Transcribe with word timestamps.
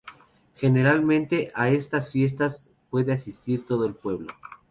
Generalmente 0.55 1.51
a 1.53 1.69
estas 1.69 2.11
fiestas 2.11 2.71
puede 2.89 3.13
asistir 3.13 3.67
todo 3.67 3.85
el 3.85 3.93
pueblo. 3.93 4.33